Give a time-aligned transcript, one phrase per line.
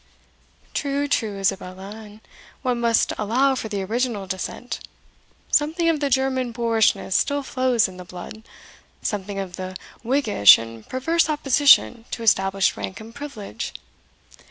[0.73, 2.21] "True, true, Isabella; and
[2.63, 4.79] one must allow for the original descent;
[5.51, 8.41] something of the German boorishness still flows in the blood;
[9.03, 13.75] something of the whiggish and perverse opposition to established rank and privilege.